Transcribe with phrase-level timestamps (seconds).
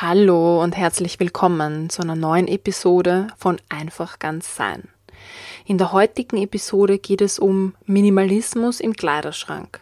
[0.00, 4.84] Hallo und herzlich willkommen zu einer neuen Episode von Einfach ganz sein.
[5.66, 9.80] In der heutigen Episode geht es um Minimalismus im Kleiderschrank.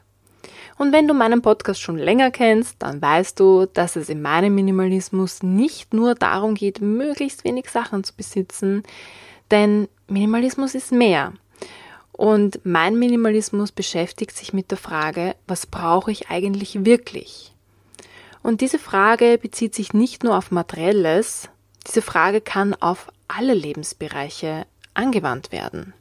[0.79, 4.55] Und wenn du meinen Podcast schon länger kennst, dann weißt du, dass es in meinem
[4.55, 8.85] Minimalismus nicht nur darum geht, möglichst wenig Sachen zu besitzen,
[9.51, 11.35] denn Minimalismus ist mehr.
[12.12, 17.52] Und mein Minimalismus beschäftigt sich mit der Frage, was brauche ich eigentlich wirklich?
[18.47, 21.48] Und diese Frage bezieht sich nicht nur auf Materielles,
[21.84, 25.95] diese Frage kann auf alle Lebensbereiche angewandt werden.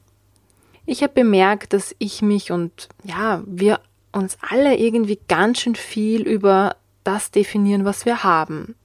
[0.85, 3.79] Ich habe bemerkt, dass ich mich und ja, wir
[4.11, 8.75] uns alle irgendwie ganz schön viel über das definieren, was wir haben.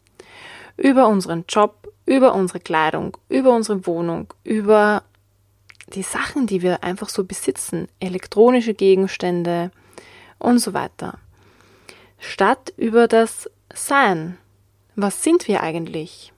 [0.78, 5.02] Über unseren Job, über unsere Kleidung, über unsere Wohnung, über
[5.92, 9.70] die Sachen, die wir einfach so besitzen, elektronische Gegenstände
[10.38, 11.18] und so weiter
[12.20, 14.38] statt über das Sein.
[14.94, 16.32] Was sind wir eigentlich?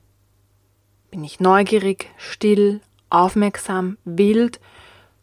[1.11, 2.81] Bin ich neugierig, still,
[3.11, 4.61] aufmerksam, wild,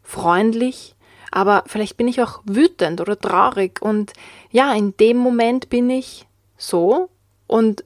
[0.02, 0.94] freundlich,
[1.32, 4.12] aber vielleicht bin ich auch wütend oder traurig und
[4.50, 7.08] ja, in dem Moment bin ich so
[7.46, 7.84] und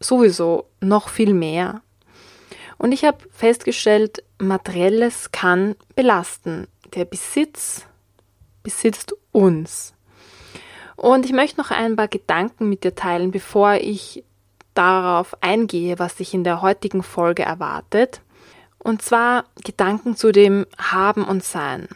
[0.00, 1.82] sowieso noch viel mehr.
[2.78, 6.68] Und ich habe festgestellt, materielles kann belasten.
[6.94, 7.86] Der Besitz
[8.62, 9.95] besitzt uns.
[10.96, 14.24] Und ich möchte noch ein paar Gedanken mit dir teilen, bevor ich
[14.74, 18.20] darauf eingehe, was sich in der heutigen Folge erwartet.
[18.78, 21.88] Und zwar Gedanken zu dem Haben und Sein.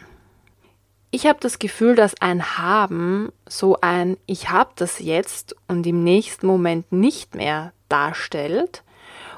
[1.11, 6.05] Ich habe das Gefühl, dass ein Haben so ein Ich habe das jetzt und im
[6.05, 8.85] nächsten Moment nicht mehr darstellt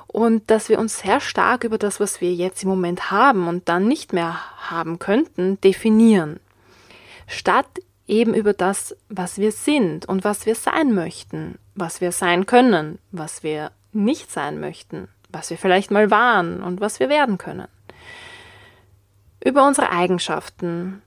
[0.07, 3.69] und dass wir uns sehr stark über das, was wir jetzt im Moment haben und
[3.69, 4.39] dann nicht mehr
[4.71, 6.41] haben könnten, definieren.
[7.27, 7.67] Statt
[8.07, 12.99] eben über das, was wir sind und was wir sein möchten, was wir sein können,
[13.11, 17.69] was wir nicht sein möchten, was wir vielleicht mal waren und was wir werden können.
[19.45, 21.03] Über unsere Eigenschaften.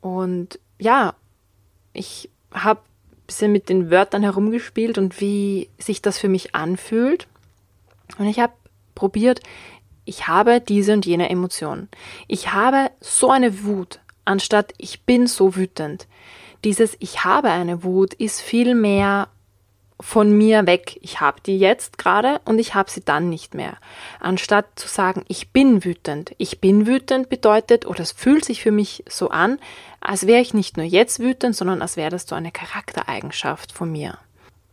[0.00, 1.14] Und ja,
[1.92, 7.26] ich habe ein bisschen mit den Wörtern herumgespielt und wie sich das für mich anfühlt.
[8.18, 8.52] Und ich habe
[8.94, 9.40] probiert,
[10.04, 11.88] ich habe diese und jene Emotion.
[12.28, 16.06] Ich habe so eine Wut, anstatt ich bin so wütend.
[16.64, 19.28] Dieses ich habe eine Wut ist viel mehr
[20.00, 20.98] von mir weg.
[21.02, 23.76] Ich habe die jetzt gerade und ich habe sie dann nicht mehr.
[24.20, 26.34] Anstatt zu sagen, ich bin wütend.
[26.38, 29.58] Ich bin wütend bedeutet, oder es fühlt sich für mich so an,
[30.00, 33.90] als wäre ich nicht nur jetzt wütend, sondern als wäre das so eine Charaktereigenschaft von
[33.90, 34.18] mir.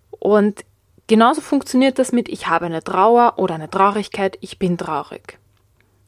[0.10, 0.66] Und
[1.08, 5.38] genauso funktioniert das mit, ich habe eine Trauer oder eine Traurigkeit, ich bin traurig.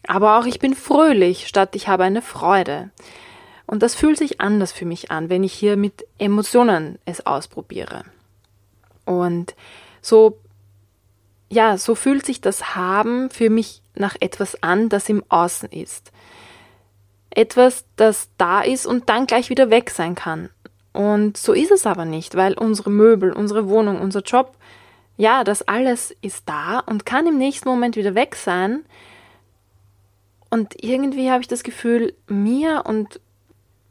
[0.07, 2.89] Aber auch ich bin fröhlich, statt ich habe eine Freude.
[3.65, 8.03] Und das fühlt sich anders für mich an, wenn ich hier mit Emotionen es ausprobiere.
[9.05, 9.55] Und
[10.01, 10.37] so,
[11.49, 16.11] ja, so fühlt sich das Haben für mich nach etwas an, das im Außen ist.
[17.29, 20.49] Etwas, das da ist und dann gleich wieder weg sein kann.
[20.91, 24.55] Und so ist es aber nicht, weil unsere Möbel, unsere Wohnung, unser Job,
[25.17, 28.83] ja, das alles ist da und kann im nächsten Moment wieder weg sein.
[30.49, 33.19] Und irgendwie habe ich das Gefühl, mir und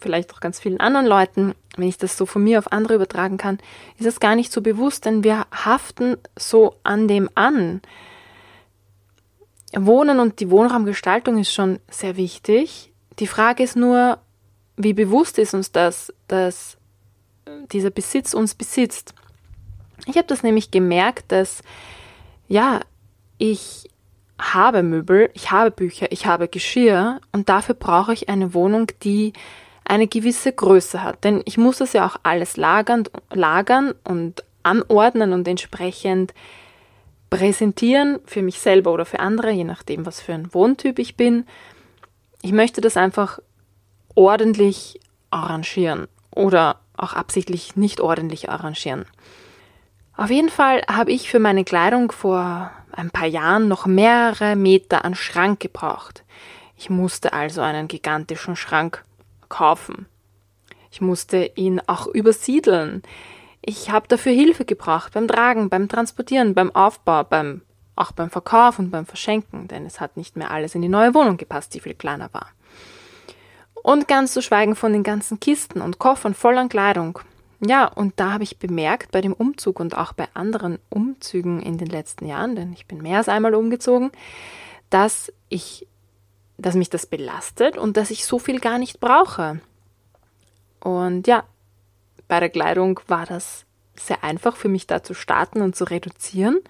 [0.02, 3.38] vielleicht auch ganz vielen anderen Leuten, wenn ich das so von mir auf andere übertragen
[3.38, 3.58] kann,
[3.98, 7.80] ist das gar nicht so bewusst, denn wir haften so an dem an.
[9.74, 12.92] Wohnen und die Wohnraumgestaltung ist schon sehr wichtig.
[13.18, 14.18] Die Frage ist nur,
[14.76, 16.76] wie bewusst ist uns das, dass
[17.72, 19.14] dieser Besitz uns besitzt.
[20.06, 21.62] Ich habe das nämlich gemerkt, dass
[22.48, 22.80] ja,
[23.38, 23.88] ich
[24.38, 29.32] habe Möbel, ich habe Bücher, ich habe Geschirr und dafür brauche ich eine Wohnung, die
[29.84, 31.25] eine gewisse Größe hat.
[31.25, 36.34] Denn ich muss das ja auch alles lagern, lagern und anordnen und entsprechend
[37.31, 41.47] präsentieren für mich selber oder für andere, je nachdem, was für ein Wohntyp ich bin.
[42.43, 43.38] Ich möchte das einfach
[44.15, 45.00] ordentlich
[45.31, 49.06] arrangieren oder auch absichtlich nicht ordentlich arrangieren.
[50.16, 55.05] Auf jeden Fall habe ich für meine Kleidung vor ein paar Jahren noch mehrere Meter
[55.05, 56.25] an Schrank gebraucht.
[56.76, 59.05] Ich musste also einen gigantischen Schrank
[59.52, 60.06] kaufen.
[60.90, 63.02] Ich musste ihn auch übersiedeln.
[63.60, 67.60] Ich habe dafür Hilfe gebraucht beim Tragen, beim Transportieren, beim Aufbau, beim
[67.94, 71.14] auch beim Verkauf und beim Verschenken, denn es hat nicht mehr alles in die neue
[71.14, 72.49] Wohnung gepasst, die viel kleiner war.
[73.75, 77.19] Und ganz zu schweigen von den ganzen Kisten und Koffern voll an Kleidung.
[77.60, 81.76] Ja, und da habe ich bemerkt bei dem Umzug und auch bei anderen Umzügen in
[81.76, 84.10] den letzten Jahren, denn ich bin mehr als einmal umgezogen,
[84.90, 85.87] dass ich
[86.62, 89.61] dass mich das belastet und dass ich so viel gar nicht brauche.
[90.81, 91.44] Und ja,
[92.29, 93.64] bei der Kleidung war das
[93.94, 96.61] sehr einfach für mich da zu starten und zu reduzieren,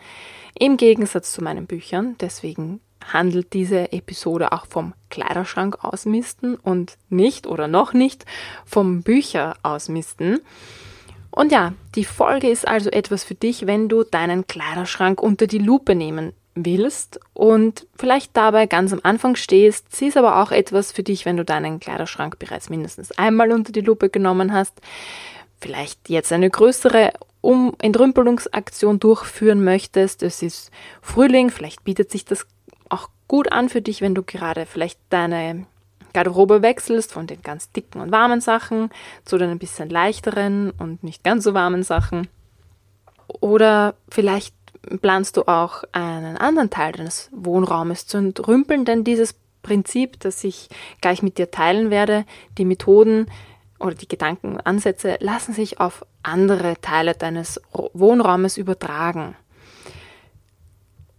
[0.59, 2.17] im Gegensatz zu meinen Büchern.
[2.21, 2.81] Deswegen
[3.13, 8.27] handelt diese Episode auch vom Kleiderschrank ausmisten und nicht oder noch nicht
[8.65, 10.41] vom Bücher ausmisten.
[11.31, 15.59] Und ja, die Folge ist also etwas für dich, wenn du deinen Kleiderschrank unter die
[15.59, 19.95] Lupe nehmen willst und vielleicht dabei ganz am Anfang stehst.
[19.95, 23.73] Sie ist aber auch etwas für dich, wenn du deinen Kleiderschrank bereits mindestens einmal unter
[23.73, 24.81] die Lupe genommen hast,
[25.61, 30.23] vielleicht jetzt eine größere um Entrümpelungsaktion durchführen möchtest.
[30.23, 30.71] Es ist
[31.01, 32.47] Frühling, vielleicht bietet sich das
[32.89, 35.67] auch gut an für dich, wenn du gerade vielleicht deine
[36.13, 38.91] Garderobe wechselst von den ganz dicken und warmen Sachen
[39.25, 42.29] zu den ein bisschen leichteren und nicht ganz so warmen Sachen.
[43.41, 44.55] Oder vielleicht
[45.01, 50.69] planst du auch einen anderen Teil deines Wohnraumes zu entrümpeln, denn dieses Prinzip, das ich
[51.01, 52.25] gleich mit dir teilen werde,
[52.59, 53.27] die Methoden
[53.79, 57.61] oder die Gedankenansätze lassen sich auf andere Teile deines
[57.93, 59.37] Wohnraumes übertragen.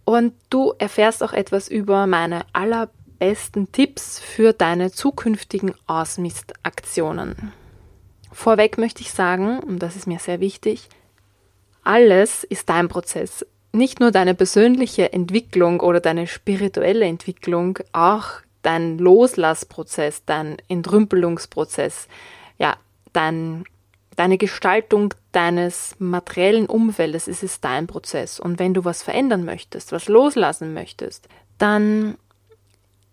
[0.04, 7.52] Und du erfährst auch etwas über meine allerbesten Tipps für deine zukünftigen Ausmistaktionen.
[8.30, 10.88] Vorweg möchte ich sagen, und das ist mir sehr wichtig,
[11.84, 13.46] alles ist dein Prozess.
[13.74, 18.26] Nicht nur deine persönliche Entwicklung oder deine spirituelle Entwicklung, auch
[18.62, 22.08] dein Loslassprozess, dein Entrümpelungsprozess,
[22.56, 22.76] ja,
[23.12, 23.64] dein
[24.16, 28.38] deine Gestaltung deines materiellen Umfeldes ist es dein Prozess.
[28.38, 31.28] Und wenn du was verändern möchtest, was loslassen möchtest,
[31.58, 32.16] dann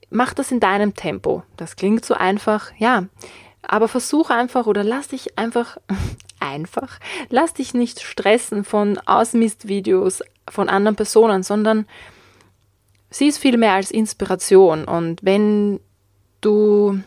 [0.10, 1.44] mach das in deinem Tempo.
[1.58, 3.06] Das klingt so einfach, ja.
[3.64, 5.78] Aber versuch einfach oder lass dich einfach,
[6.40, 7.00] einfach,
[7.30, 11.86] lass dich nicht stressen von Ausmistvideos von anderen Personen, sondern
[13.10, 14.86] sieh es viel mehr als Inspiration.
[14.86, 15.80] Und wenn
[16.42, 17.02] du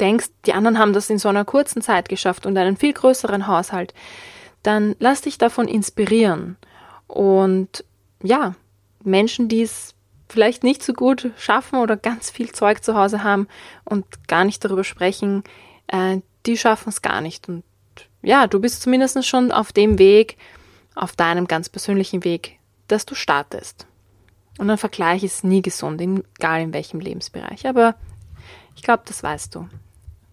[0.00, 3.46] denkst, die anderen haben das in so einer kurzen Zeit geschafft und einen viel größeren
[3.46, 3.94] Haushalt,
[4.62, 6.56] dann lass dich davon inspirieren.
[7.06, 7.84] Und
[8.22, 8.54] ja,
[9.04, 9.94] Menschen, die es
[10.28, 13.48] vielleicht nicht so gut schaffen oder ganz viel Zeug zu Hause haben
[13.84, 15.44] und gar nicht darüber sprechen,
[15.88, 17.48] äh, die schaffen es gar nicht.
[17.48, 17.64] Und
[18.22, 20.36] ja, du bist zumindest schon auf dem Weg,
[20.94, 22.58] auf deinem ganz persönlichen Weg,
[22.92, 23.86] dass du startest.
[24.58, 27.66] Und ein Vergleich ist nie gesund, egal in welchem Lebensbereich.
[27.66, 27.94] Aber
[28.76, 29.68] ich glaube, das weißt du.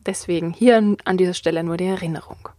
[0.06, 2.50] Deswegen hier an dieser Stelle nur die Erinnerung.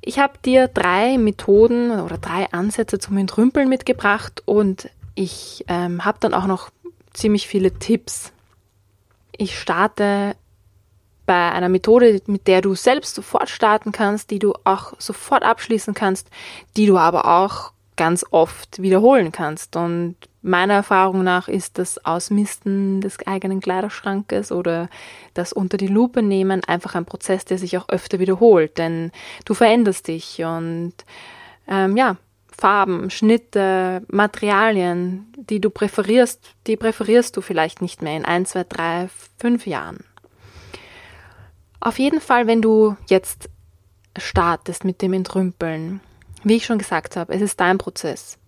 [0.00, 6.18] Ich habe dir drei Methoden oder drei Ansätze zum Entrümpeln mitgebracht und ich ähm, habe
[6.20, 6.70] dann auch noch
[7.12, 8.32] ziemlich viele Tipps.
[9.36, 10.36] Ich starte
[11.24, 15.94] bei einer Methode, mit der du selbst sofort starten kannst, die du auch sofort abschließen
[15.94, 16.28] kannst,
[16.76, 19.76] die du aber auch ganz oft wiederholen kannst.
[19.76, 24.88] Und meiner Erfahrung nach ist das Ausmisten des eigenen Kleiderschrankes oder
[25.34, 29.10] das unter die Lupe nehmen einfach ein Prozess, der sich auch öfter wiederholt, denn
[29.44, 30.92] du veränderst dich und
[31.68, 32.16] ähm, ja,
[32.58, 38.64] Farben, Schnitte, Materialien, die du präferierst, die präferierst du vielleicht nicht mehr in ein, zwei,
[38.64, 39.08] drei,
[39.38, 40.04] fünf Jahren.
[41.80, 43.50] Auf jeden Fall, wenn du jetzt
[44.16, 46.00] startest mit dem Entrümpeln,
[46.46, 48.38] wie ich schon gesagt habe, es ist dein Prozess.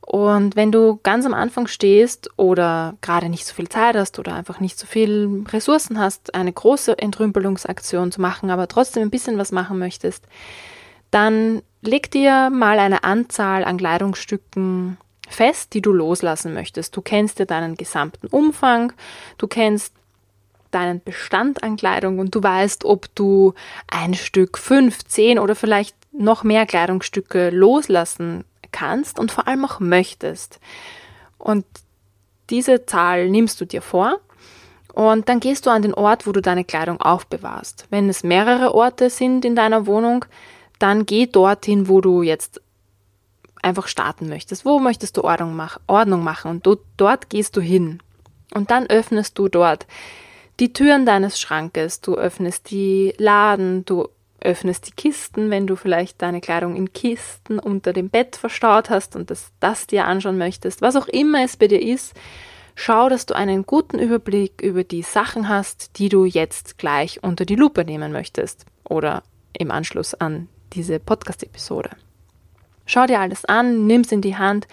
[0.00, 4.34] Und wenn du ganz am Anfang stehst oder gerade nicht so viel Zeit hast oder
[4.34, 9.38] einfach nicht so viel Ressourcen hast, eine große Entrümpelungsaktion zu machen, aber trotzdem ein bisschen
[9.38, 10.24] was machen möchtest,
[11.12, 14.96] dann leg dir mal eine Anzahl an Kleidungsstücken
[15.28, 16.96] fest, die du loslassen möchtest.
[16.96, 18.92] Du kennst ja deinen gesamten Umfang,
[19.36, 19.94] du kennst
[20.72, 23.54] deinen Bestand an Kleidung und du weißt, ob du
[23.86, 29.80] ein Stück, fünf, zehn oder vielleicht noch mehr Kleidungsstücke loslassen kannst und vor allem auch
[29.80, 30.60] möchtest.
[31.38, 31.64] Und
[32.50, 34.20] diese Zahl nimmst du dir vor
[34.92, 37.86] und dann gehst du an den Ort, wo du deine Kleidung aufbewahrst.
[37.90, 40.24] Wenn es mehrere Orte sind in deiner Wohnung,
[40.78, 42.60] dann geh dorthin, wo du jetzt
[43.62, 44.64] einfach starten möchtest.
[44.64, 46.50] Wo möchtest du Ordnung, mach, Ordnung machen?
[46.50, 48.00] Und du, dort gehst du hin.
[48.54, 49.86] Und dann öffnest du dort
[50.58, 54.08] die Türen deines Schrankes, du öffnest die Laden, du
[54.40, 59.16] öffnest die Kisten, wenn du vielleicht deine Kleidung in Kisten unter dem Bett verstaut hast
[59.16, 62.14] und das, das dir anschauen möchtest, was auch immer es bei dir ist,
[62.74, 67.44] schau, dass du einen guten Überblick über die Sachen hast, die du jetzt gleich unter
[67.44, 71.90] die Lupe nehmen möchtest oder im Anschluss an diese Podcast-Episode.
[72.86, 74.66] Schau dir alles an, nimm es in die Hand,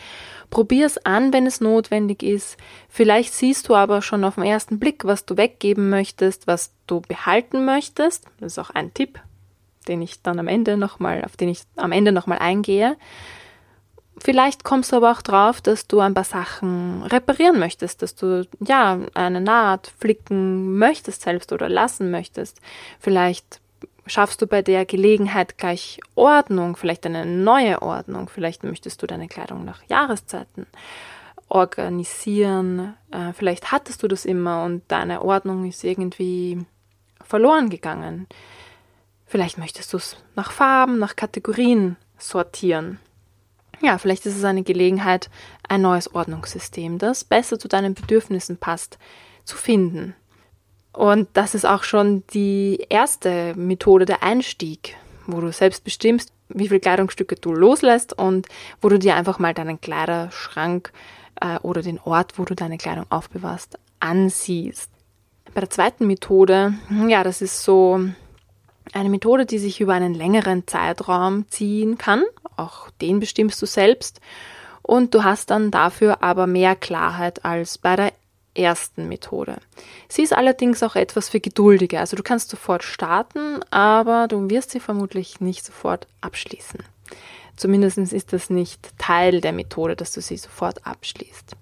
[0.49, 2.55] probier es an, wenn es notwendig ist.
[2.87, 7.01] Vielleicht siehst du aber schon auf den ersten Blick, was du weggeben möchtest, was du
[7.01, 8.25] behalten möchtest.
[8.39, 9.19] Das ist auch ein Tipp,
[9.87, 12.97] den ich dann am Ende nochmal, auf den ich am Ende nochmal eingehe.
[14.17, 18.47] Vielleicht kommst du aber auch drauf, dass du ein paar Sachen reparieren möchtest, dass du
[18.65, 22.61] ja eine Naht flicken möchtest selbst oder lassen möchtest.
[22.99, 23.59] Vielleicht
[24.07, 29.27] schaffst du bei der Gelegenheit gleich Ordnung, vielleicht eine neue Ordnung, vielleicht möchtest du deine
[29.27, 30.65] Kleidung nach Jahreszeiten
[31.49, 36.65] organisieren, äh, vielleicht hattest du das immer und deine Ordnung ist irgendwie
[37.23, 38.27] verloren gegangen.
[39.35, 42.99] Vielleicht möchtest du es nach Farben, nach Kategorien sortieren.
[43.81, 45.29] Ja, vielleicht ist es eine Gelegenheit,
[45.67, 48.97] ein neues Ordnungssystem, das besser zu deinen Bedürfnissen passt,
[49.43, 50.15] zu finden.
[50.93, 54.95] Und das ist auch schon die erste Methode, der Einstieg,
[55.27, 58.47] wo du selbst bestimmst, wie viele Kleidungsstücke du loslässt und
[58.79, 60.93] wo du dir einfach mal deinen Kleiderschrank
[61.41, 64.89] äh, oder den Ort, wo du deine Kleidung aufbewahrst, ansiehst.
[65.53, 66.75] Bei der zweiten Methode,
[67.09, 67.99] ja, das ist so
[68.93, 72.23] eine Methode, die sich über einen längeren Zeitraum ziehen kann.
[72.57, 74.21] Auch den bestimmst du selbst.
[74.81, 78.13] Und du hast dann dafür aber mehr Klarheit als bei der
[78.53, 79.57] ersten Methode.
[80.07, 81.99] Sie ist allerdings auch etwas für Geduldige.
[81.99, 86.79] Also du kannst sofort starten, aber du wirst sie vermutlich nicht sofort abschließen.
[87.55, 91.55] Zumindest ist das nicht Teil der Methode, dass du sie sofort abschließt.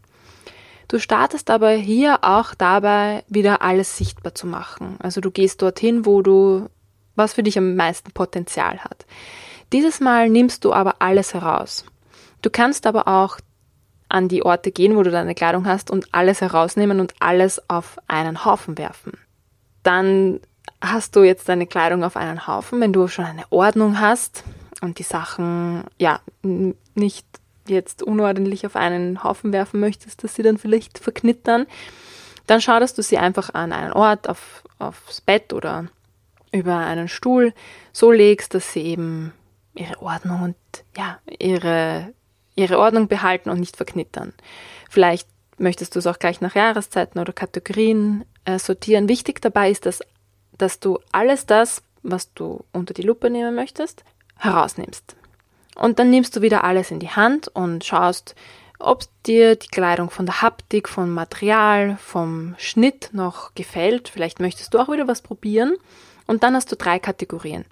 [0.87, 4.97] Du startest aber hier auch dabei, wieder alles sichtbar zu machen.
[4.99, 6.69] Also du gehst dorthin, wo du,
[7.15, 9.05] was für dich am meisten Potenzial hat.
[9.71, 11.85] Dieses Mal nimmst du aber alles heraus.
[12.41, 13.37] Du kannst aber auch
[14.09, 17.97] an die Orte gehen, wo du deine Kleidung hast und alles herausnehmen und alles auf
[18.07, 19.13] einen Haufen werfen.
[19.81, 20.39] Dann
[20.81, 24.43] hast du jetzt deine Kleidung auf einen Haufen, wenn du schon eine Ordnung hast
[24.81, 26.19] und die Sachen ja
[26.93, 27.25] nicht
[27.67, 31.65] jetzt unordentlich auf einen Haufen werfen möchtest, dass sie dann vielleicht verknittern,
[32.45, 35.87] dann schau, du sie einfach an einen Ort, auf, aufs Bett oder
[36.53, 37.53] über einen Stuhl
[37.91, 39.33] so legst, dass sie eben
[39.75, 40.55] ihre Ordnung und
[40.95, 42.13] ja, ihre
[42.55, 44.33] ihre Ordnung behalten und nicht verknittern.
[44.89, 49.09] Vielleicht möchtest du es auch gleich nach Jahreszeiten oder Kategorien äh, sortieren.
[49.09, 50.01] Wichtig dabei ist, dass,
[50.57, 54.03] dass du alles das, was du unter die Lupe nehmen möchtest,
[54.37, 55.15] herausnimmst.
[55.75, 58.35] Und dann nimmst du wieder alles in die Hand und schaust,
[58.77, 64.09] ob dir die Kleidung von der Haptik, vom Material, vom Schnitt noch gefällt.
[64.09, 65.75] Vielleicht möchtest du auch wieder was probieren.
[66.27, 67.65] Und dann hast du drei Kategorien.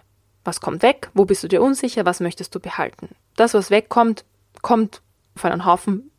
[0.43, 1.09] Was kommt weg?
[1.13, 2.05] Wo bist du dir unsicher?
[2.05, 3.09] Was möchtest du behalten?
[3.35, 4.25] Das, was wegkommt,
[4.61, 5.01] kommt
[5.35, 6.11] auf einen Haufen,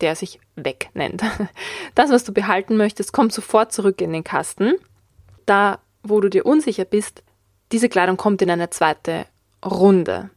[0.00, 1.22] der sich weg nennt.
[1.94, 4.74] Das, was du behalten möchtest, kommt sofort zurück in den Kasten.
[5.46, 7.24] Da, wo du dir unsicher bist,
[7.72, 9.26] diese Kleidung kommt in eine zweite
[9.64, 10.30] Runde.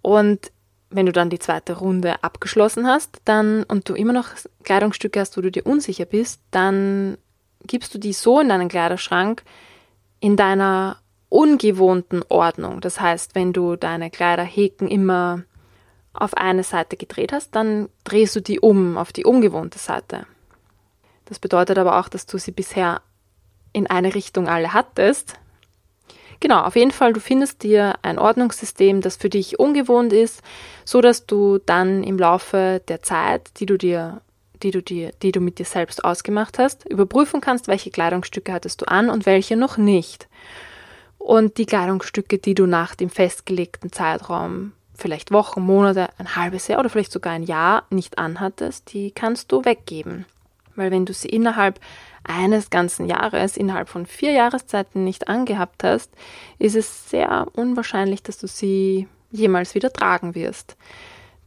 [0.00, 0.50] Und
[0.90, 4.28] wenn du dann die zweite Runde abgeschlossen hast, dann und du immer noch
[4.64, 7.18] Kleidungsstücke hast, wo du dir unsicher bist, dann
[7.66, 9.42] gibst du die so in deinen Kleiderschrank
[10.20, 10.98] in deiner
[11.28, 12.80] ungewohnten Ordnung.
[12.80, 15.44] Das heißt, wenn du deine Kleiderhäken immer
[16.12, 20.26] auf eine Seite gedreht hast, dann drehst du die um auf die ungewohnte Seite.
[21.26, 23.02] Das bedeutet aber auch, dass du sie bisher
[23.72, 25.34] in eine Richtung alle hattest.
[26.40, 30.42] Genau, auf jeden Fall, du findest dir ein Ordnungssystem, das für dich ungewohnt ist,
[30.84, 34.22] so dass du dann im Laufe der Zeit, die du dir
[34.62, 38.80] die du dir, die du mit dir selbst ausgemacht hast, überprüfen kannst, welche Kleidungsstücke hattest
[38.80, 40.28] du an und welche noch nicht.
[41.18, 46.80] Und die Kleidungsstücke, die du nach dem festgelegten Zeitraum vielleicht Wochen, Monate, ein halbes Jahr
[46.80, 50.26] oder vielleicht sogar ein Jahr nicht anhattest, die kannst du weggeben.
[50.74, 51.80] Weil wenn du sie innerhalb
[52.24, 56.10] eines ganzen Jahres, innerhalb von vier Jahreszeiten nicht angehabt hast,
[56.58, 60.76] ist es sehr unwahrscheinlich, dass du sie jemals wieder tragen wirst.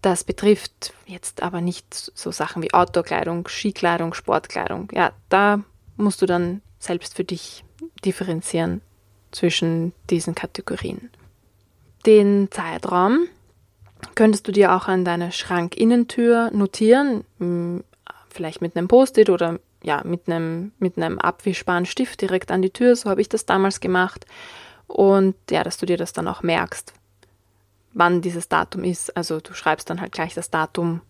[0.01, 4.89] Das betrifft jetzt aber nicht so Sachen wie Outdoor-Kleidung, Skikleidung, Sportkleidung.
[4.93, 5.61] Ja, da
[5.95, 7.63] musst du dann selbst für dich
[8.03, 8.81] differenzieren
[9.31, 11.11] zwischen diesen Kategorien.
[12.05, 13.27] Den Zeitraum,
[14.15, 17.23] könntest du dir auch an deine Schrankinnentür notieren,
[18.29, 22.71] vielleicht mit einem Post-it oder ja, mit einem, mit einem abwischbaren Stift direkt an die
[22.71, 22.95] Tür.
[22.95, 24.25] So habe ich das damals gemacht.
[24.87, 26.93] Und ja, dass du dir das dann auch merkst,
[27.93, 29.15] wann dieses Datum ist.
[29.15, 31.01] Also du schreibst dann halt gleich das Datum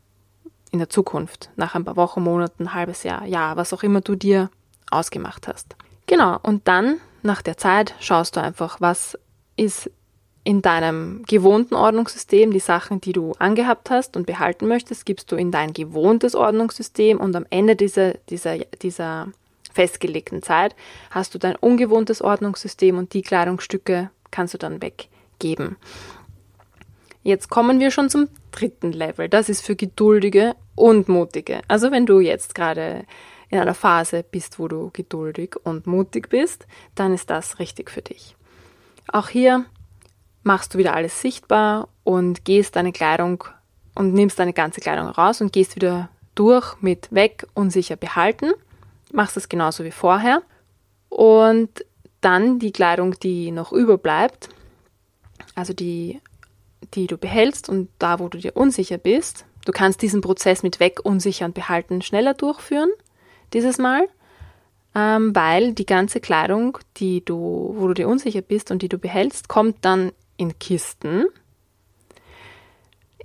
[0.72, 4.16] in der Zukunft, nach ein paar Wochen, Monaten, halbes Jahr, ja, was auch immer du
[4.16, 4.50] dir
[4.90, 5.76] ausgemacht hast.
[6.08, 9.18] Genau, und dann, nach der Zeit, schaust du einfach, was
[9.58, 9.92] ist
[10.44, 15.36] in deinem gewohnten Ordnungssystem die Sachen, die du angehabt hast und behalten möchtest, gibst du
[15.36, 19.28] in dein gewohntes Ordnungssystem und am Ende dieser, dieser, dieser
[19.72, 20.76] festgelegten Zeit
[21.12, 25.78] hast du dein ungewohntes Ordnungssystem und die Kleidungsstücke kannst du dann weggeben.
[27.24, 29.30] Jetzt kommen wir schon zum dritten Level.
[29.30, 31.62] Das ist für Geduldige und Mutige.
[31.68, 33.06] Also wenn du jetzt gerade
[33.50, 38.02] in einer Phase bist, wo du geduldig und mutig bist, dann ist das richtig für
[38.02, 38.36] dich.
[39.12, 39.66] Auch hier
[40.44, 43.44] machst du wieder alles sichtbar und gehst deine Kleidung
[43.94, 48.52] und nimmst deine ganze Kleidung raus und gehst wieder durch mit weg, unsicher behalten.
[49.12, 50.42] Machst es genauso wie vorher.
[51.10, 51.86] Und
[52.22, 54.50] dann die Kleidung, die noch überbleibt,
[55.56, 56.22] also die,
[56.94, 60.80] die du behältst und da, wo du dir unsicher bist, du kannst diesen Prozess mit
[60.80, 62.90] weg, unsicher und behalten schneller durchführen,
[63.54, 64.08] dieses Mal,
[64.96, 68.98] ähm, weil die ganze Kleidung, die du, wo du dir unsicher bist und die du
[68.98, 71.26] behältst, kommt dann in Kisten.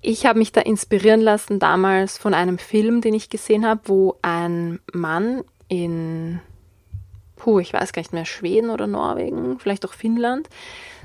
[0.03, 4.17] Ich habe mich da inspirieren lassen damals von einem Film, den ich gesehen habe, wo
[4.23, 6.41] ein Mann in,
[7.35, 10.49] puh, ich weiß gar nicht mehr, Schweden oder Norwegen, vielleicht auch Finnland,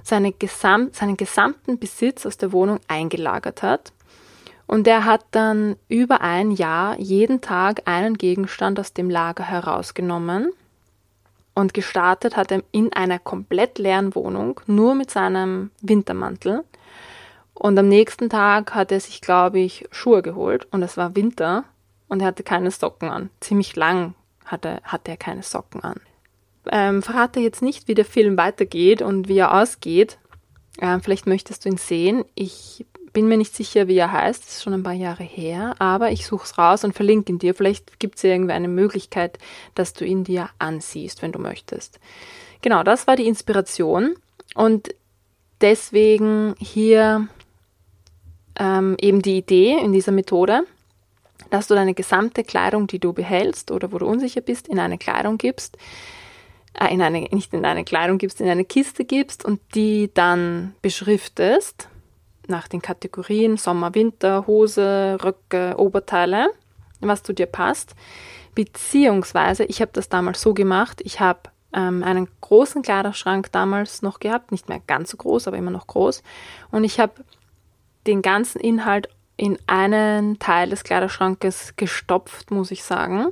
[0.03, 3.93] seine Gesamt, seinen gesamten Besitz aus der Wohnung eingelagert hat.
[4.67, 10.53] Und er hat dann über ein Jahr jeden Tag einen Gegenstand aus dem Lager herausgenommen
[11.53, 16.63] und gestartet hat er in einer komplett leeren Wohnung, nur mit seinem Wintermantel.
[17.53, 21.65] Und am nächsten Tag hat er sich, glaube ich, Schuhe geholt und es war Winter
[22.08, 23.29] und er hatte keine Socken an.
[23.39, 24.15] Ziemlich lang
[24.46, 26.00] hatte, hatte er keine Socken an.
[26.69, 30.17] Ähm, verrate jetzt nicht, wie der Film weitergeht und wie er ausgeht.
[30.79, 32.25] Ähm, vielleicht möchtest du ihn sehen.
[32.35, 34.43] Ich bin mir nicht sicher, wie er heißt.
[34.43, 35.75] Das ist schon ein paar Jahre her.
[35.79, 37.55] Aber ich suche es raus und verlinke ihn dir.
[37.55, 39.37] Vielleicht gibt es irgendwie eine Möglichkeit,
[39.75, 41.99] dass du ihn dir ansiehst, wenn du möchtest.
[42.61, 44.15] Genau, das war die Inspiration.
[44.55, 44.93] Und
[45.61, 47.27] deswegen hier
[48.59, 50.63] ähm, eben die Idee in dieser Methode
[51.51, 54.97] dass du deine gesamte Kleidung, die du behältst oder wo du unsicher bist, in eine
[54.97, 55.77] Kleidung gibst,
[56.79, 60.75] äh, in eine, nicht in eine Kleidung gibst, in eine Kiste gibst und die dann
[60.81, 61.87] beschriftest
[62.47, 66.49] nach den Kategorien Sommer, Winter, Hose, Röcke, Oberteile,
[66.99, 67.95] was zu dir passt.
[68.55, 74.19] Beziehungsweise, ich habe das damals so gemacht, ich habe ähm, einen großen Kleiderschrank damals noch
[74.19, 76.21] gehabt, nicht mehr ganz so groß, aber immer noch groß.
[76.71, 77.13] Und ich habe
[78.07, 83.27] den ganzen Inhalt in einen Teil des Kleiderschrankes gestopft, muss ich sagen.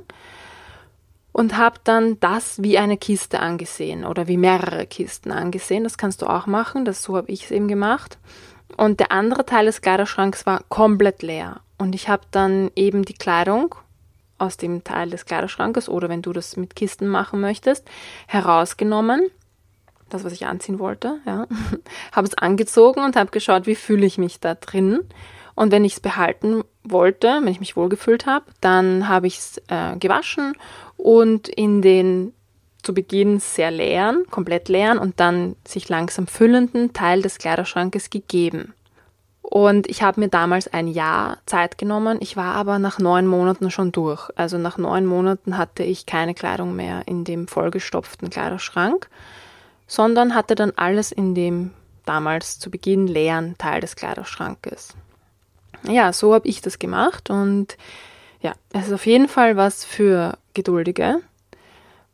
[1.32, 5.84] Und habe dann das wie eine Kiste angesehen oder wie mehrere Kisten angesehen.
[5.84, 8.18] Das kannst du auch machen, das so habe ich es eben gemacht.
[8.76, 11.60] Und der andere Teil des Kleiderschranks war komplett leer.
[11.78, 13.74] Und ich habe dann eben die Kleidung
[14.38, 17.88] aus dem Teil des Kleiderschrankes oder wenn du das mit Kisten machen möchtest,
[18.26, 19.30] herausgenommen.
[20.08, 21.46] Das, was ich anziehen wollte, ja.
[22.12, 25.00] habe es angezogen und habe geschaut, wie fühle ich mich da drin.
[25.54, 29.58] Und wenn ich es behalten wollte, wenn ich mich wohlgefühlt habe, dann habe ich es
[29.68, 30.54] äh, gewaschen
[31.02, 32.32] und in den
[32.82, 38.74] zu Beginn sehr leeren, komplett leeren und dann sich langsam füllenden Teil des Kleiderschrankes gegeben.
[39.42, 42.18] Und ich habe mir damals ein Jahr Zeit genommen.
[42.20, 44.30] Ich war aber nach neun Monaten schon durch.
[44.36, 49.10] Also nach neun Monaten hatte ich keine Kleidung mehr in dem vollgestopften Kleiderschrank,
[49.86, 51.72] sondern hatte dann alles in dem
[52.06, 54.94] damals zu Beginn leeren Teil des Kleiderschrankes
[55.88, 57.76] ja, so habe ich das gemacht und
[58.42, 61.20] ja, es ist auf jeden Fall was für Geduldige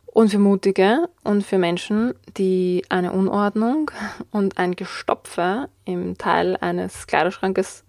[0.05, 3.91] und für Mutige und für Menschen, die eine Unordnung
[4.31, 7.83] und ein Gestopfe im Teil eines Kleiderschrankes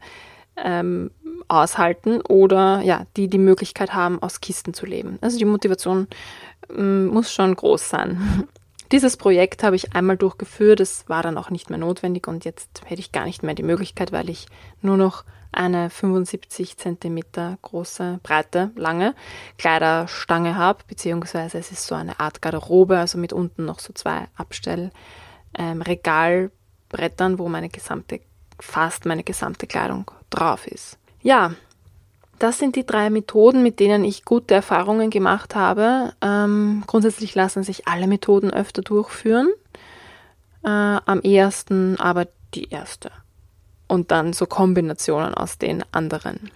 [0.62, 1.10] ähm,
[1.48, 5.18] aushalten oder ja, die die Möglichkeit haben, aus Kisten zu leben.
[5.20, 6.06] Also die Motivation
[6.68, 8.46] ähm, muss schon groß sein.
[8.92, 12.82] Dieses Projekt habe ich einmal durchgeführt, es war dann auch nicht mehr notwendig und jetzt
[12.86, 14.46] hätte ich gar nicht mehr die Möglichkeit, weil ich
[14.80, 17.20] nur noch eine 75 cm
[17.62, 19.14] große, breite, lange
[19.56, 24.28] Kleiderstange habe, beziehungsweise es ist so eine Art Garderobe, also mit unten noch so zwei
[24.36, 28.20] Abstellregalbrettern, ähm, wo meine gesamte,
[28.60, 30.98] fast meine gesamte Kleidung drauf ist.
[31.22, 31.52] Ja,
[32.38, 36.12] das sind die drei Methoden, mit denen ich gute Erfahrungen gemacht habe.
[36.20, 39.48] Ähm, grundsätzlich lassen sich alle Methoden öfter durchführen.
[40.62, 43.10] Äh, am ehesten aber die erste
[43.88, 46.50] und dann so Kombinationen aus den anderen.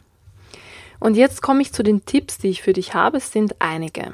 [1.00, 3.16] Und jetzt komme ich zu den Tipps, die ich für dich habe.
[3.16, 4.12] Es sind einige.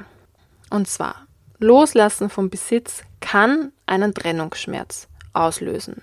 [0.70, 1.26] Und zwar,
[1.58, 6.02] Loslassen vom Besitz kann einen Trennungsschmerz auslösen.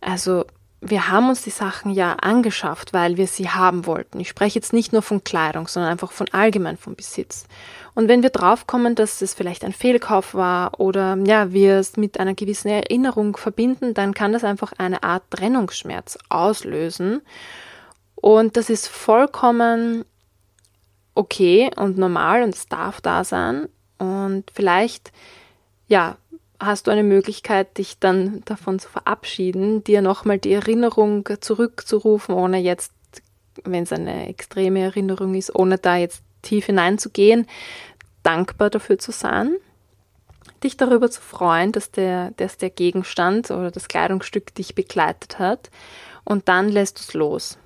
[0.00, 0.44] Also
[0.80, 4.18] wir haben uns die Sachen ja angeschafft, weil wir sie haben wollten.
[4.18, 7.46] Ich spreche jetzt nicht nur von Kleidung, sondern einfach von allgemein vom Besitz.
[7.94, 12.20] Und wenn wir draufkommen, dass es vielleicht ein Fehlkauf war oder ja, wir es mit
[12.20, 17.22] einer gewissen Erinnerung verbinden, dann kann das einfach eine Art Trennungsschmerz auslösen.
[18.14, 20.04] Und das ist vollkommen
[21.14, 23.68] okay und normal und es darf da sein.
[23.98, 25.12] Und vielleicht,
[25.88, 26.16] ja,
[26.58, 32.58] hast du eine Möglichkeit, dich dann davon zu verabschieden, dir nochmal die Erinnerung zurückzurufen, ohne
[32.58, 32.92] jetzt,
[33.64, 37.46] wenn es eine extreme Erinnerung ist, ohne da jetzt tief hineinzugehen,
[38.22, 39.56] dankbar dafür zu sein,
[40.62, 45.70] dich darüber zu freuen, dass der, dass der Gegenstand oder das Kleidungsstück dich begleitet hat
[46.24, 47.58] und dann lässt du es los.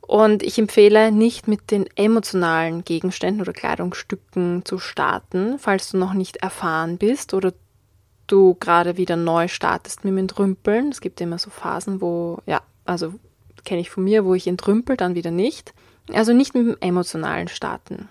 [0.00, 6.14] Und ich empfehle nicht mit den emotionalen Gegenständen oder Kleidungsstücken zu starten, falls du noch
[6.14, 7.52] nicht erfahren bist oder
[8.26, 10.88] du gerade wieder neu startest mit dem Entrümpeln.
[10.88, 13.14] Es gibt immer so Phasen, wo, ja, also
[13.64, 15.74] kenne ich von mir, wo ich entrümpel, dann wieder nicht.
[16.14, 18.08] Also nicht mit dem emotionalen Starten.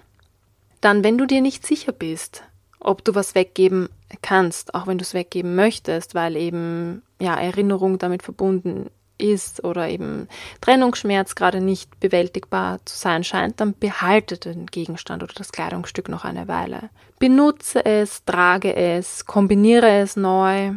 [0.82, 2.44] Dann, wenn du dir nicht sicher bist,
[2.80, 3.90] ob du was weggeben
[4.22, 9.90] kannst, auch wenn du es weggeben möchtest, weil eben ja Erinnerung damit verbunden ist oder
[9.90, 10.28] eben
[10.62, 16.24] Trennungsschmerz gerade nicht bewältigbar zu sein scheint, dann behalte den Gegenstand oder das Kleidungsstück noch
[16.24, 16.90] eine Weile.
[17.20, 20.72] Benutze es, trage es, kombiniere es neu.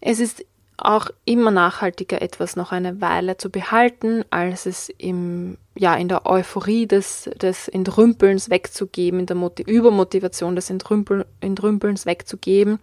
[0.00, 0.44] Es ist
[0.78, 6.26] auch immer nachhaltiger, etwas noch eine Weile zu behalten, als es im, ja, in der
[6.26, 12.78] Euphorie des, des Entrümpelns wegzugeben, in der Mot Übermotivation des Entrümpel Entrümpelns wegzugeben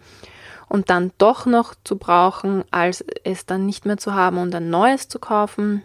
[0.67, 4.69] und dann doch noch zu brauchen, als es dann nicht mehr zu haben und ein
[4.69, 5.81] neues zu kaufen.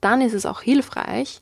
[0.00, 1.40] Dann ist es auch hilfreich,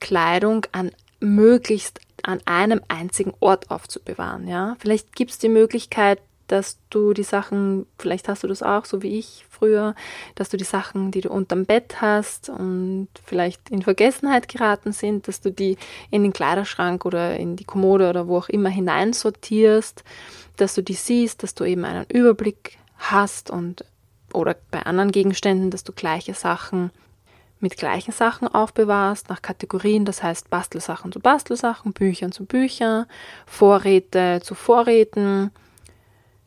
[0.00, 4.48] Kleidung an möglichst an einem einzigen Ort aufzubewahren.
[4.48, 4.76] Ja?
[4.78, 9.02] Vielleicht gibt es die Möglichkeit, dass du die Sachen, vielleicht hast du das auch, so
[9.02, 9.94] wie ich früher,
[10.34, 15.28] dass du die Sachen, die du unterm Bett hast und vielleicht in Vergessenheit geraten sind,
[15.28, 15.76] dass du die
[16.10, 20.04] in den Kleiderschrank oder in die Kommode oder wo auch immer hineinsortierst,
[20.56, 23.84] dass du die siehst, dass du eben einen Überblick hast und
[24.32, 26.90] oder bei anderen Gegenständen, dass du gleiche Sachen
[27.58, 33.06] mit gleichen Sachen aufbewahrst, nach Kategorien, das heißt Bastelsachen zu Bastelsachen, Büchern zu Büchern,
[33.46, 35.50] Vorräte zu Vorräten,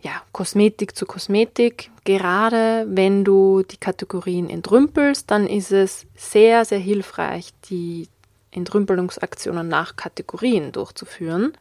[0.02, 1.92] ja, Kosmetik zu Kosmetik.
[2.06, 8.08] Gerade wenn du die Kategorien entrümpelst, dann ist es sehr, sehr hilfreich, die
[8.52, 11.54] Entrümpelungsaktionen nach Kategorien durchzuführen.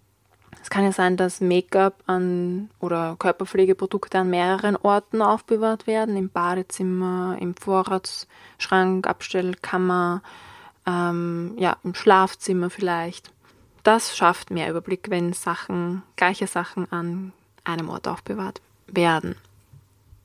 [0.62, 6.30] Es kann ja sein, dass Make-up an oder Körperpflegeprodukte an mehreren Orten aufbewahrt werden, im
[6.30, 10.22] Badezimmer, im Vorratsschrank, Abstellkammer,
[10.86, 13.30] ähm, ja, im Schlafzimmer vielleicht.
[13.82, 17.32] Das schafft mehr Überblick, wenn Sachen, gleiche Sachen an
[17.64, 19.36] einem Ort aufbewahrt werden.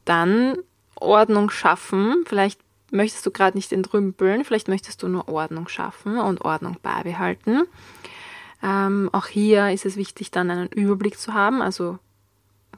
[0.06, 0.58] Dann
[0.96, 2.24] Ordnung schaffen.
[2.26, 2.60] Vielleicht
[2.92, 7.64] möchtest du gerade nicht entrümpeln, vielleicht möchtest du nur Ordnung schaffen und Ordnung beibehalten.
[8.62, 11.62] Ähm, auch hier ist es wichtig, dann einen Überblick zu haben.
[11.62, 12.00] Also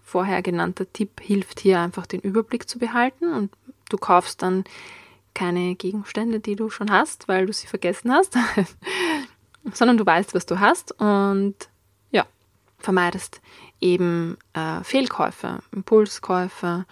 [0.03, 3.51] vorher genannter Tipp hilft hier einfach den Überblick zu behalten und
[3.89, 4.63] du kaufst dann
[5.33, 8.37] keine Gegenstände, die du schon hast, weil du sie vergessen hast,
[9.73, 11.55] sondern du weißt, was du hast und
[12.77, 13.41] vermeidest
[13.81, 16.85] eben äh, Fehlkäufe, Impulskäufe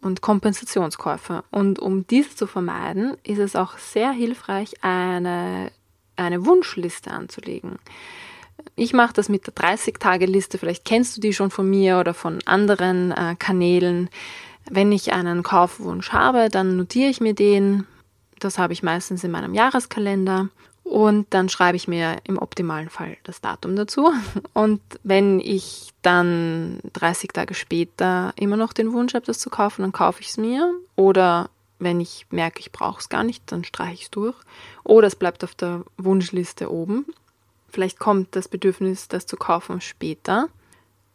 [0.00, 1.44] und Kompensationskäufe.
[1.50, 5.70] Und um dies zu vermeiden, ist es auch sehr hilfreich, eine,
[6.16, 7.78] eine Wunschliste anzulegen.
[8.76, 12.40] Ich mache das mit der 30-Tage-Liste, vielleicht kennst du die schon von mir oder von
[12.46, 14.08] anderen äh, Kanälen.
[14.70, 17.86] Wenn ich einen Kaufwunsch habe, dann notiere ich mir den.
[18.38, 20.48] Das habe ich meistens in meinem Jahreskalender
[20.84, 24.12] und dann schreibe ich mir im optimalen Fall das Datum dazu.
[24.52, 29.82] Und wenn ich dann 30 Tage später immer noch den Wunsch habe, das zu kaufen,
[29.82, 30.74] dann kaufe ich es mir.
[30.96, 34.36] Oder wenn ich merke, ich brauche es gar nicht, dann streiche ich es durch.
[34.84, 37.06] Oder es bleibt auf der Wunschliste oben.
[37.68, 40.48] Vielleicht kommt das Bedürfnis, das zu kaufen, später.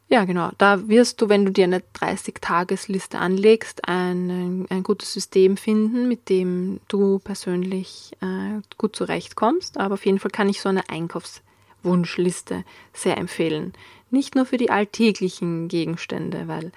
[0.10, 0.52] Ja, genau.
[0.58, 6.30] Da wirst du, wenn du dir eine 30-Tages-Liste anlegst, ein, ein gutes System finden, mit
[6.30, 9.78] dem du persönlich äh, gut zurechtkommst.
[9.78, 13.74] Aber auf jeden Fall kann ich so eine Einkaufswunschliste sehr empfehlen.
[14.10, 16.72] Nicht nur für die alltäglichen Gegenstände, weil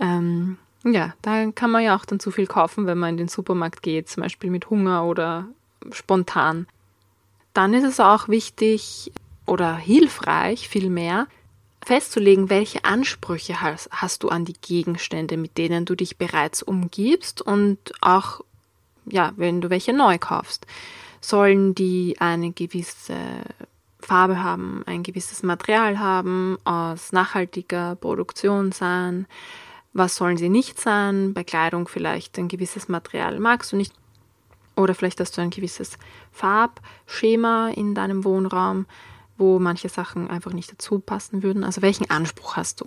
[0.00, 3.28] ähm, ja, da kann man ja auch dann zu viel kaufen, wenn man in den
[3.28, 5.46] Supermarkt geht, zum Beispiel mit Hunger oder
[5.92, 6.66] spontan.
[7.54, 9.12] Dann ist es auch wichtig
[9.46, 11.28] oder hilfreich vielmehr,
[11.86, 17.40] festzulegen, welche Ansprüche hast, hast du an die Gegenstände, mit denen du dich bereits umgibst
[17.40, 18.40] und auch,
[19.06, 20.66] ja, wenn du welche neu kaufst.
[21.20, 23.16] Sollen die eine gewisse
[24.00, 29.26] Farbe haben, ein gewisses Material haben, aus nachhaltiger Produktion sein?
[29.92, 31.34] Was sollen sie nicht sein?
[31.34, 33.92] Bei Kleidung vielleicht ein gewisses Material magst du nicht.
[34.74, 35.98] Oder vielleicht hast du ein gewisses
[36.32, 38.86] Farbschema in deinem Wohnraum
[39.38, 41.64] wo manche Sachen einfach nicht dazu passen würden.
[41.64, 42.86] Also welchen Anspruch hast du?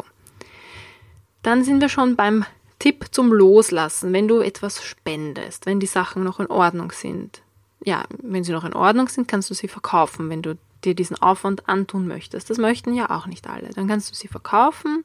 [1.41, 2.45] Dann sind wir schon beim
[2.79, 7.41] Tipp zum Loslassen, wenn du etwas spendest, wenn die Sachen noch in Ordnung sind.
[7.83, 11.21] Ja, wenn sie noch in Ordnung sind, kannst du sie verkaufen, wenn du dir diesen
[11.21, 12.49] Aufwand antun möchtest.
[12.49, 13.69] Das möchten ja auch nicht alle.
[13.69, 15.03] Dann kannst du sie verkaufen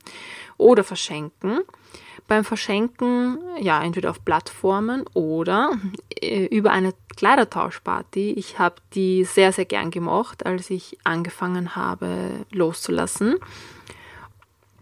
[0.57, 1.61] oder verschenken.
[2.27, 5.73] Beim Verschenken, ja, entweder auf Plattformen oder
[6.21, 8.33] äh, über eine Kleidertauschparty.
[8.33, 13.37] Ich habe die sehr, sehr gern gemacht, als ich angefangen habe loszulassen.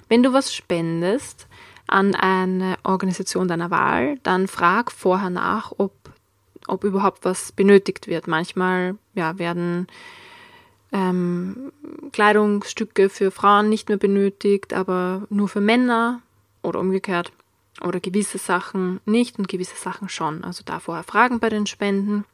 [0.09, 1.49] Wenn du was spendest
[1.87, 5.93] an eine Organisation deiner Wahl, dann frag vorher nach, ob,
[6.67, 8.29] ob überhaupt was benötigt wird.
[8.29, 9.89] Manchmal ja, werden
[10.93, 11.73] ähm,
[12.13, 16.21] Kleidungsstücke für Frauen nicht mehr benötigt, aber nur für Männer
[16.63, 17.33] oder umgekehrt
[17.81, 20.45] oder gewisse Sachen nicht und gewisse Sachen schon.
[20.45, 22.25] Also da vorher fragen bei den Spenden.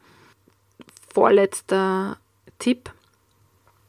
[1.12, 2.19] Vorletzter
[2.59, 2.91] Tipp.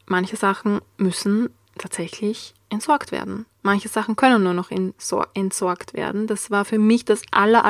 [0.06, 3.46] Manche Sachen müssen tatsächlich entsorgt werden.
[3.62, 4.72] Manche Sachen können nur noch
[5.34, 6.28] entsorgt werden.
[6.28, 7.64] Das war für mich das Aller.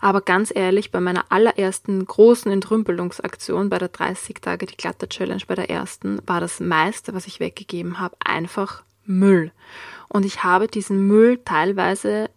[0.00, 5.42] Aber ganz ehrlich, bei meiner allerersten großen Entrümpelungsaktion, bei der 30 Tage die Glatter Challenge,
[5.46, 9.52] bei der ersten, war das meiste, was ich weggegeben habe, einfach Müll.
[10.08, 12.30] Und ich habe diesen Müll teilweise,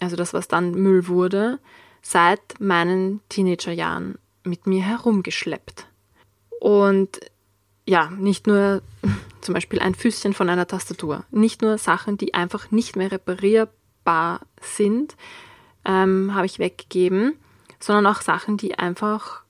[0.00, 1.58] also das, was dann Müll wurde,
[2.02, 5.86] seit meinen Teenagerjahren mit mir herumgeschleppt.
[6.60, 7.20] Und
[7.86, 8.82] ja, nicht nur
[9.40, 14.40] zum Beispiel ein Füßchen von einer Tastatur, nicht nur Sachen, die einfach nicht mehr reparierbar
[14.60, 15.16] sind,
[15.84, 17.34] ähm, habe ich weggegeben,
[17.78, 19.42] sondern auch Sachen, die einfach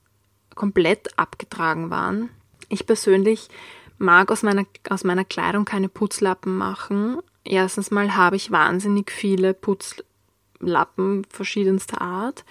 [0.55, 2.31] komplett abgetragen waren.
[2.69, 3.49] Ich persönlich
[3.99, 7.19] mag aus meiner, aus meiner Kleidung keine Putzlappen machen.
[7.45, 12.45] Erstens mal habe ich wahnsinnig viele Putzlappen verschiedenster Art.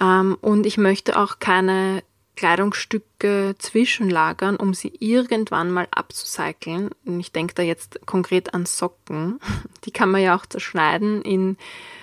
[0.00, 2.02] Ähm, und ich möchte auch keine
[2.36, 6.90] Kleidungsstücke zwischenlagern, um sie irgendwann mal abzucyceln.
[7.18, 9.40] Ich denke da jetzt konkret an Socken.
[9.84, 11.58] Die kann man ja auch zerschneiden in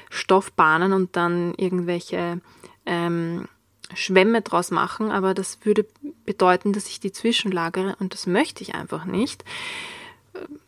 [0.09, 2.41] Stoffbahnen und dann irgendwelche
[2.85, 3.47] ähm,
[3.93, 5.85] Schwämme draus machen, aber das würde
[6.25, 9.43] bedeuten, dass ich die zwischenlagere und das möchte ich einfach nicht.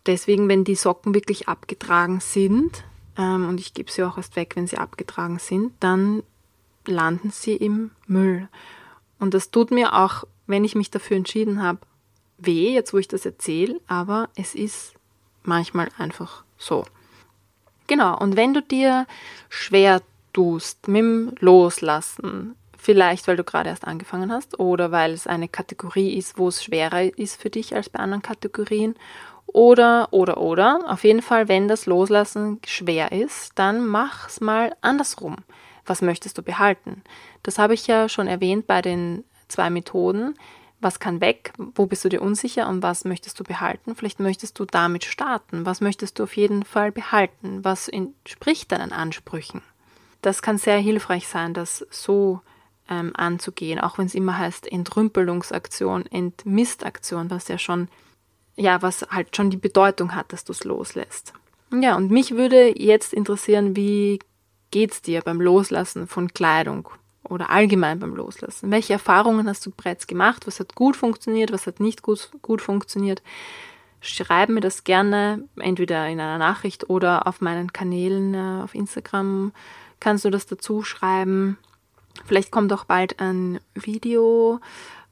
[0.06, 2.84] Deswegen, wenn die Socken wirklich abgetragen sind,
[3.18, 6.24] ähm, und ich gebe sie auch erst weg, wenn sie abgetragen sind, dann
[6.86, 8.48] landen sie im Müll.
[9.20, 11.80] Und das tut mir auch, wenn ich mich dafür entschieden habe,
[12.38, 14.94] weh, jetzt wo ich das erzähle, aber es ist
[15.44, 16.86] manchmal einfach so.
[17.88, 19.06] Genau, und wenn du dir
[19.50, 20.02] schwer
[20.32, 25.48] tust mit dem Loslassen, vielleicht weil du gerade erst angefangen hast oder weil es eine
[25.48, 28.96] Kategorie ist, wo es schwerer ist für dich als bei anderen Kategorien,
[29.52, 35.38] oder, oder, oder, auf jeden Fall, wenn das Loslassen schwer ist, dann mach's mal andersrum.
[35.88, 37.02] Was möchtest du behalten?
[37.42, 40.36] Das habe ich ja schon erwähnt bei den zwei Methoden
[40.82, 43.96] was kann weg, wo bist du dir unsicher und was möchtest du behalten.
[43.96, 48.94] Vielleicht möchtest du damit starten, was möchtest du auf jeden Fall behalten, was entspricht deinen
[48.94, 49.62] Ansprüchen.
[50.22, 52.42] Das kann sehr hilfreich sein, das so
[52.90, 57.88] ähm, anzugehen, auch wenn es immer heißt Entrümpelungsaktion, Entmistaktion, was ja schon,
[58.56, 61.34] ja, was halt schon die Bedeutung hat, dass du es loslässt.
[61.72, 64.20] Ja, und mich würde jetzt interessieren, wie
[64.72, 66.90] geht's dir beim Loslassen von Kleidung
[67.24, 68.72] oder allgemein beim Loslassen?
[68.72, 70.48] Welche Erfahrungen hast du bereits gemacht?
[70.48, 71.52] Was hat gut funktioniert?
[71.52, 73.22] Was hat nicht gut, gut funktioniert?
[74.02, 79.52] Schreib mir das gerne, entweder in einer Nachricht oder auf meinen Kanälen äh, auf Instagram
[80.00, 81.58] kannst du das dazu schreiben.
[82.26, 84.60] Vielleicht kommt auch bald ein Video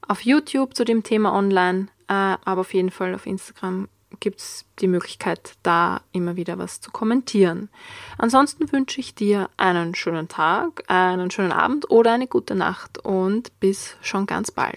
[0.06, 3.88] auf YouTube zu dem Thema online, äh, aber auf jeden Fall auf Instagram
[4.20, 7.68] gibt es die Möglichkeit, da immer wieder was zu kommentieren.
[8.16, 13.58] Ansonsten wünsche ich dir einen schönen Tag, einen schönen Abend oder eine gute Nacht und
[13.60, 14.76] bis schon ganz bald.